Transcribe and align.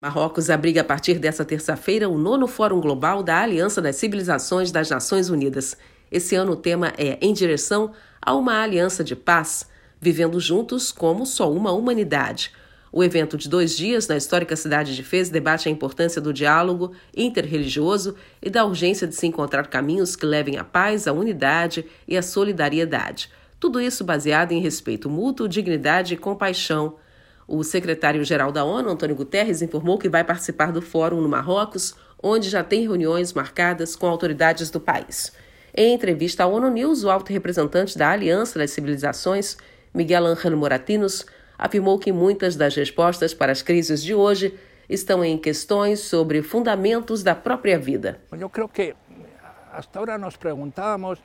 Marrocos 0.00 0.48
abriga 0.48 0.82
a 0.82 0.84
partir 0.84 1.18
desta 1.18 1.44
terça-feira 1.44 2.08
o 2.08 2.16
nono 2.16 2.46
Fórum 2.46 2.80
Global 2.80 3.20
da 3.20 3.40
Aliança 3.40 3.82
das 3.82 3.96
Civilizações 3.96 4.70
das 4.70 4.88
Nações 4.90 5.28
Unidas. 5.28 5.76
Esse 6.08 6.36
ano 6.36 6.52
o 6.52 6.56
tema 6.56 6.92
é 6.96 7.18
Em 7.20 7.32
Direção 7.32 7.90
a 8.22 8.32
uma 8.32 8.62
Aliança 8.62 9.02
de 9.02 9.16
Paz, 9.16 9.68
vivendo 10.00 10.38
juntos 10.38 10.92
como 10.92 11.26
só 11.26 11.52
uma 11.52 11.72
humanidade. 11.72 12.52
O 12.92 13.02
evento 13.02 13.36
de 13.36 13.48
dois 13.48 13.76
dias 13.76 14.06
na 14.06 14.16
histórica 14.16 14.54
cidade 14.54 14.94
de 14.94 15.02
Fez 15.02 15.30
debate 15.30 15.68
a 15.68 15.72
importância 15.72 16.20
do 16.20 16.32
diálogo 16.32 16.92
interreligioso 17.12 18.14
e 18.40 18.48
da 18.48 18.64
urgência 18.64 19.04
de 19.04 19.16
se 19.16 19.26
encontrar 19.26 19.66
caminhos 19.66 20.14
que 20.14 20.24
levem 20.24 20.58
à 20.58 20.62
paz, 20.62 21.08
à 21.08 21.12
unidade 21.12 21.84
e 22.06 22.16
à 22.16 22.22
solidariedade. 22.22 23.32
Tudo 23.58 23.80
isso 23.80 24.04
baseado 24.04 24.52
em 24.52 24.60
respeito 24.60 25.10
mútuo, 25.10 25.48
dignidade 25.48 26.14
e 26.14 26.16
compaixão 26.16 26.94
o 27.48 27.64
secretário-geral 27.64 28.52
da 28.52 28.62
ONU, 28.62 28.90
Antônio 28.90 29.16
Guterres, 29.16 29.62
informou 29.62 29.96
que 29.96 30.08
vai 30.08 30.22
participar 30.22 30.70
do 30.70 30.82
fórum 30.82 31.22
no 31.22 31.28
Marrocos, 31.28 31.96
onde 32.22 32.50
já 32.50 32.62
tem 32.62 32.82
reuniões 32.82 33.32
marcadas 33.32 33.96
com 33.96 34.06
autoridades 34.06 34.70
do 34.70 34.78
país. 34.78 35.32
Em 35.74 35.94
entrevista 35.94 36.44
à 36.44 36.46
ONU 36.46 36.68
News, 36.68 37.04
o 37.04 37.10
alto 37.10 37.32
representante 37.32 37.96
da 37.96 38.10
Aliança 38.10 38.58
das 38.58 38.70
Civilizações, 38.72 39.56
Miguel 39.94 40.26
Ángel 40.26 40.58
Moratinos, 40.58 41.24
afirmou 41.56 41.98
que 41.98 42.12
muitas 42.12 42.54
das 42.54 42.76
respostas 42.76 43.32
para 43.32 43.50
as 43.50 43.62
crises 43.62 44.02
de 44.02 44.14
hoje 44.14 44.54
estão 44.86 45.24
em 45.24 45.38
questões 45.38 46.00
sobre 46.00 46.42
fundamentos 46.42 47.22
da 47.22 47.34
própria 47.34 47.78
vida. 47.78 48.20
Eu 48.38 48.50
creio 48.50 48.68
que 48.68 48.94
hasta 49.72 49.98
agora 49.98 50.18
nos 50.18 50.36
perguntamos 50.36 51.18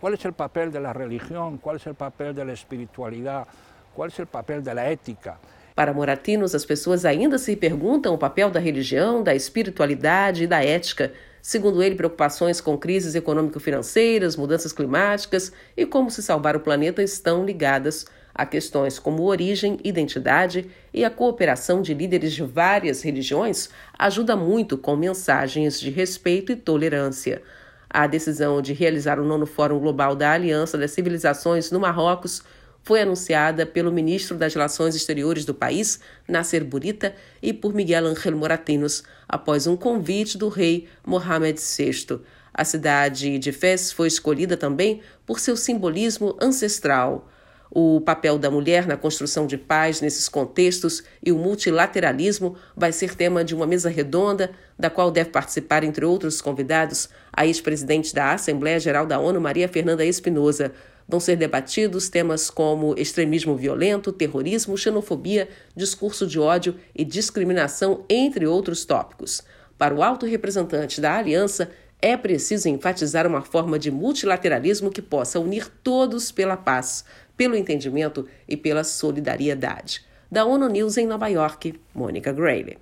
qual 0.00 0.12
é 0.12 0.28
o 0.28 0.32
papel 0.32 0.70
da 0.70 0.90
religião, 0.90 1.56
qual 1.58 1.76
é 1.76 1.90
o 1.90 1.94
papel 1.94 2.34
da 2.34 2.44
espiritualidade 2.52 3.46
qual 3.94 4.08
é 4.18 4.22
o 4.22 4.26
papel 4.26 4.60
da 4.60 4.80
ética? 4.82 5.38
Para 5.74 5.92
Moratinos, 5.92 6.54
as 6.54 6.64
pessoas 6.64 7.04
ainda 7.04 7.38
se 7.38 7.56
perguntam 7.56 8.14
o 8.14 8.18
papel 8.18 8.50
da 8.50 8.60
religião, 8.60 9.22
da 9.22 9.34
espiritualidade 9.34 10.44
e 10.44 10.46
da 10.46 10.64
ética. 10.64 11.12
Segundo 11.40 11.82
ele, 11.82 11.94
preocupações 11.94 12.60
com 12.60 12.76
crises 12.78 13.14
econômico-financeiras, 13.14 14.36
mudanças 14.36 14.72
climáticas 14.72 15.52
e 15.76 15.84
como 15.84 16.10
se 16.10 16.22
salvar 16.22 16.56
o 16.56 16.60
planeta 16.60 17.02
estão 17.02 17.44
ligadas 17.44 18.06
a 18.34 18.44
questões 18.44 18.98
como 18.98 19.22
origem, 19.22 19.78
identidade 19.84 20.68
e 20.92 21.04
a 21.04 21.10
cooperação 21.10 21.80
de 21.80 21.94
líderes 21.94 22.32
de 22.32 22.42
várias 22.42 23.02
religiões 23.02 23.68
ajuda 23.96 24.34
muito 24.34 24.76
com 24.76 24.96
mensagens 24.96 25.78
de 25.78 25.90
respeito 25.90 26.50
e 26.50 26.56
tolerância. 26.56 27.42
A 27.88 28.08
decisão 28.08 28.60
de 28.60 28.72
realizar 28.72 29.20
o 29.20 29.24
nono 29.24 29.46
Fórum 29.46 29.78
Global 29.78 30.16
da 30.16 30.32
Aliança 30.32 30.76
das 30.76 30.90
Civilizações 30.90 31.70
no 31.70 31.78
Marrocos 31.78 32.42
foi 32.84 33.00
anunciada 33.00 33.64
pelo 33.64 33.90
ministro 33.90 34.36
das 34.36 34.52
Relações 34.52 34.94
Exteriores 34.94 35.46
do 35.46 35.54
país, 35.54 35.98
Nasser 36.28 36.62
Burita, 36.62 37.14
e 37.42 37.52
por 37.52 37.74
Miguel 37.74 38.06
Ángel 38.06 38.36
Moratinos, 38.36 39.02
após 39.26 39.66
um 39.66 39.74
convite 39.74 40.36
do 40.36 40.48
rei 40.48 40.86
Mohammed 41.04 41.58
VI. 41.58 42.20
A 42.52 42.62
cidade 42.62 43.38
de 43.38 43.52
Fez 43.52 43.90
foi 43.90 44.06
escolhida 44.06 44.56
também 44.56 45.00
por 45.24 45.40
seu 45.40 45.56
simbolismo 45.56 46.36
ancestral. 46.40 47.28
O 47.70 48.00
papel 48.02 48.38
da 48.38 48.50
mulher 48.50 48.86
na 48.86 48.96
construção 48.96 49.46
de 49.46 49.56
paz 49.56 50.00
nesses 50.00 50.28
contextos 50.28 51.02
e 51.24 51.32
o 51.32 51.38
multilateralismo 51.38 52.54
vai 52.76 52.92
ser 52.92 53.16
tema 53.16 53.42
de 53.42 53.54
uma 53.54 53.66
mesa 53.66 53.88
redonda, 53.88 54.50
da 54.78 54.90
qual 54.90 55.10
deve 55.10 55.30
participar, 55.30 55.82
entre 55.82 56.04
outros 56.04 56.40
convidados, 56.40 57.08
a 57.32 57.46
ex-presidente 57.46 58.14
da 58.14 58.34
Assembleia 58.34 58.78
Geral 58.78 59.06
da 59.06 59.18
ONU, 59.18 59.40
Maria 59.40 59.68
Fernanda 59.68 60.04
Espinosa. 60.04 60.72
Vão 61.06 61.20
ser 61.20 61.36
debatidos 61.36 62.08
temas 62.08 62.48
como 62.48 62.94
extremismo 62.98 63.54
violento, 63.56 64.12
terrorismo, 64.12 64.76
xenofobia, 64.76 65.48
discurso 65.76 66.26
de 66.26 66.38
ódio 66.38 66.76
e 66.94 67.04
discriminação, 67.04 68.04
entre 68.08 68.46
outros 68.46 68.84
tópicos. 68.84 69.42
Para 69.76 69.94
o 69.94 70.02
alto 70.02 70.24
representante 70.24 71.00
da 71.00 71.16
aliança, 71.16 71.70
é 72.00 72.16
preciso 72.16 72.68
enfatizar 72.68 73.26
uma 73.26 73.42
forma 73.42 73.78
de 73.78 73.90
multilateralismo 73.90 74.90
que 74.90 75.02
possa 75.02 75.40
unir 75.40 75.68
todos 75.82 76.30
pela 76.30 76.56
paz, 76.56 77.04
pelo 77.36 77.56
entendimento 77.56 78.26
e 78.48 78.56
pela 78.56 78.84
solidariedade. 78.84 80.04
Da 80.30 80.44
ONU 80.44 80.68
News 80.68 80.96
em 80.96 81.06
Nova 81.06 81.28
York, 81.28 81.80
Mônica 81.94 82.32
Grayley. 82.32 82.78